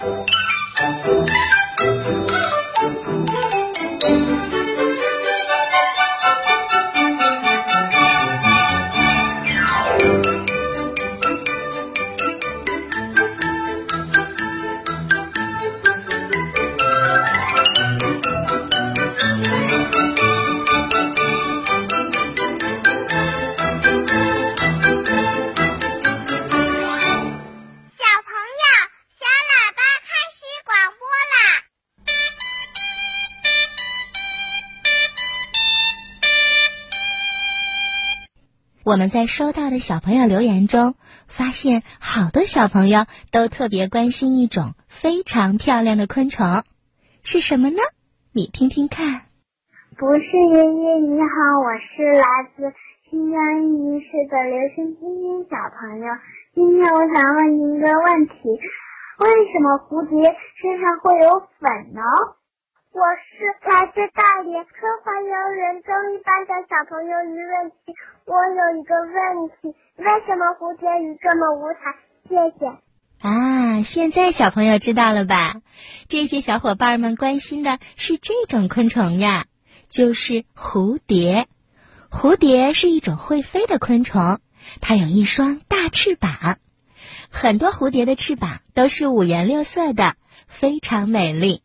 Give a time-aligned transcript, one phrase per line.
[0.00, 0.30] Thank
[1.06, 1.37] you.
[38.88, 40.94] 我们在收到的小朋友留言中，
[41.26, 46.64] 发现好多小朋友都特别关心一种非常漂亮的昆虫，
[47.22, 47.76] 是什么呢？
[48.32, 49.28] 你听听看。
[49.98, 50.24] 不是
[50.54, 52.72] 爷爷你好，我是来自
[53.10, 53.38] 新疆
[53.76, 56.06] 伊市的刘星晶晶小朋友。
[56.54, 58.48] 今天我想问您一个问题：
[59.20, 62.00] 为什么蝴蝶身上会有粉呢？
[62.90, 64.70] 我是来自大连科
[65.04, 67.94] 华幼儿园中一班的小朋友于润琪。
[68.24, 71.94] 我有一个问题：为什么蝴蝶鱼这么无彩？
[72.28, 72.66] 谢谢。
[73.20, 75.60] 啊，现在小朋友知道了吧？
[76.08, 79.44] 这些小伙伴们关心的是这种昆虫呀，
[79.88, 81.46] 就是蝴蝶。
[82.10, 84.40] 蝴蝶是一种会飞的昆虫，
[84.80, 86.58] 它有一双大翅膀。
[87.30, 90.14] 很多蝴蝶的翅膀都是五颜六色的，
[90.46, 91.62] 非常美丽。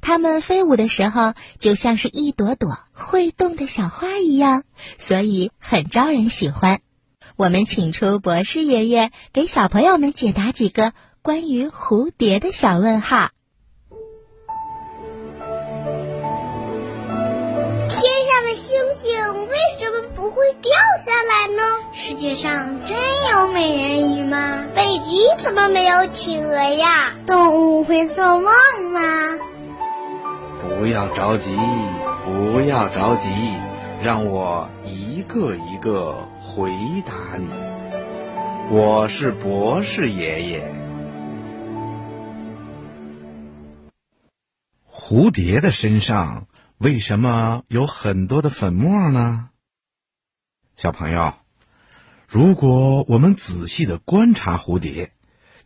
[0.00, 4.62] 它们飞舞的时候，就像是一朵朵会动的小花一样，
[4.98, 6.80] 所以很招人喜欢。
[7.36, 13.30] 我们请出博士爷爷，给小朋友们解答几个关于蝴蝶的小问号。
[17.88, 20.72] 天上的星星为什么不会掉
[21.04, 21.62] 下来呢？
[21.94, 22.96] 世界上真
[23.32, 24.64] 有美人鱼吗？
[24.74, 27.14] 北极怎么没有企鹅呀？
[27.26, 28.44] 动物会做梦
[28.92, 29.00] 吗？
[30.78, 31.56] 不要着急，
[32.26, 33.30] 不要着急，
[34.02, 36.70] 让我一个一个回
[37.06, 37.48] 答你。
[38.70, 40.74] 我是博士爷爷。
[44.86, 46.46] 蝴蝶的身上
[46.76, 49.48] 为什么有很多的粉末呢？
[50.76, 51.32] 小朋友，
[52.28, 55.12] 如果我们仔细的观察蝴蝶，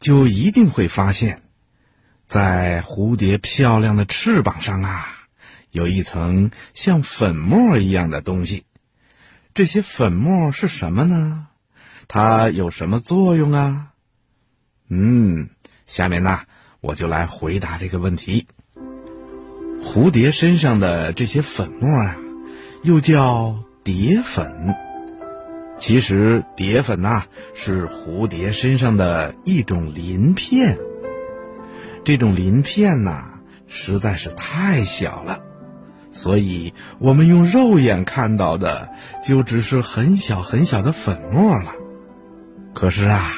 [0.00, 1.47] 就一定会发现。
[2.28, 5.08] 在蝴蝶漂亮的翅膀上啊，
[5.70, 8.64] 有一层像粉末一样的东西。
[9.54, 11.46] 这些粉末是什么呢？
[12.06, 13.92] 它有什么作用啊？
[14.90, 15.48] 嗯，
[15.86, 16.42] 下面呢，
[16.82, 18.46] 我就来回答这个问题。
[19.82, 22.14] 蝴蝶身上的这些粉末啊，
[22.82, 24.76] 又叫蝶粉。
[25.78, 27.24] 其实，蝶粉呐、
[27.54, 30.78] 是蝴蝶身上的一种鳞片。
[32.08, 33.34] 这种鳞片呐，
[33.66, 35.40] 实在是太小了，
[36.10, 38.88] 所以我们用肉眼看到的
[39.22, 41.72] 就只是很小很小的粉末了。
[42.72, 43.34] 可是啊，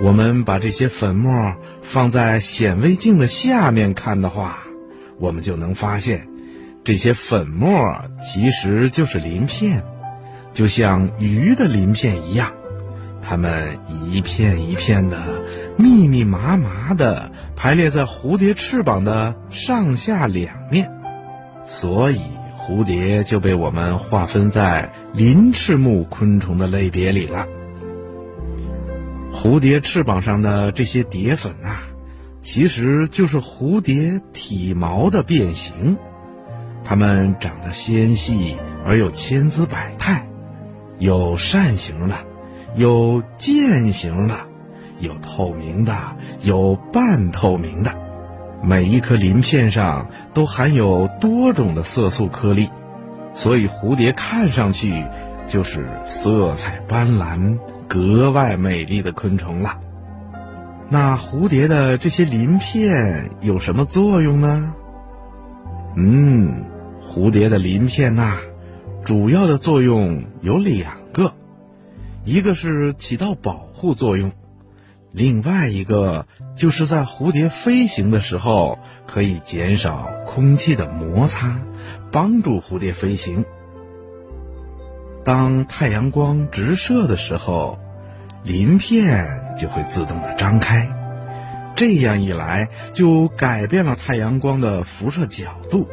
[0.00, 4.60] 我们把这些粉末放在显微镜的下面看的话，
[5.18, 6.28] 我们就能发现，
[6.84, 9.82] 这些粉末其实就是鳞片，
[10.52, 12.52] 就像鱼的鳞片一样，
[13.26, 15.16] 它们一片一片的，
[15.78, 17.32] 密密麻麻的。
[17.56, 20.92] 排列在蝴蝶翅膀的上下两面，
[21.64, 22.20] 所以
[22.58, 27.46] 蝴蝶就被我们划分在鳞翅目昆虫的类别里了。
[29.32, 31.82] 蝴蝶翅膀上的这些蝶粉啊，
[32.40, 35.96] 其实就是蝴蝶体毛的变形，
[36.84, 40.28] 它们长得纤细而又千姿百态，
[40.98, 42.16] 有扇形的，
[42.74, 44.34] 有剑形的。
[45.00, 45.92] 有透明的，
[46.40, 47.90] 有半透明的，
[48.62, 52.68] 每一颗鳞片上都含有多种的色素颗粒，
[53.34, 55.04] 所以蝴蝶看上去
[55.48, 57.58] 就是色彩斑斓、
[57.88, 59.80] 格外美丽的昆虫了。
[60.88, 64.74] 那蝴蝶的这些鳞片有什么作用呢？
[65.96, 66.64] 嗯，
[67.02, 68.38] 蝴蝶的鳞片呐、
[69.04, 70.92] 主要的作用有两，
[72.24, 74.32] 一个是起到保护作用。
[75.12, 76.26] 另外一个
[76.56, 81.60] 就是在蝴蝶飞行的时候，可以减少空气的摩擦，
[82.10, 83.44] 帮助蝴蝶飞行。
[85.24, 87.78] 当太阳光直射的时候，
[88.42, 89.28] 鳞片
[89.58, 90.88] 就会自动的张开，
[91.76, 95.88] 这样一来就改变了太阳光的辐射角度，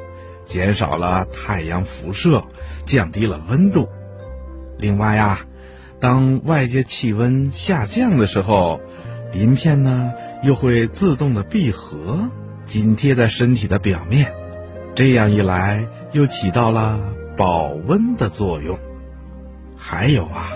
[0.46, 2.44] 减少了太阳辐射，
[2.86, 3.88] 降低了温度。
[4.78, 5.46] 另外呀，
[6.02, 8.82] 当外界气温下降的时候，
[9.32, 10.12] 鳞片呢
[10.42, 12.32] 又会自动的闭合，
[12.66, 14.34] 紧贴在身体的表面，
[14.96, 17.00] 这样一来又起到了
[17.38, 18.80] 保温的作用。
[19.78, 20.50] 还有啊，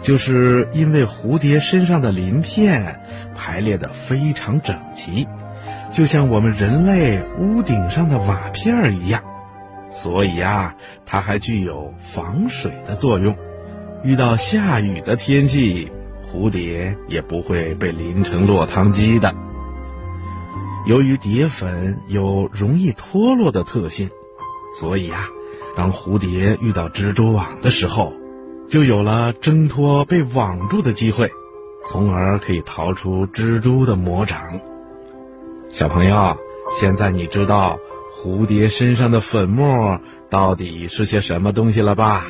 [0.00, 3.00] 就是因为蝴蝶身上的鳞片
[3.34, 5.26] 排列的非常整齐，
[5.92, 9.24] 就像我们人类屋顶上的瓦片儿一样，
[9.90, 13.36] 所以啊，它还具有防水的作用。
[14.04, 15.90] 遇到下雨的天气，
[16.30, 19.34] 蝴蝶也不会被淋成落汤鸡的。
[20.86, 24.10] 由于蝶粉有容易脱落的特性，
[24.78, 25.26] 所以啊，
[25.74, 28.12] 当蝴蝶遇到蜘蛛网的时候，
[28.68, 31.30] 就有了挣脱被网住的机会，
[31.86, 34.38] 从而可以逃出蜘蛛的魔掌。
[35.70, 36.36] 小朋友，
[36.78, 37.78] 现在你知道
[38.14, 39.98] 蝴蝶身上的粉末
[40.28, 42.26] 到底是些什么东西了吧？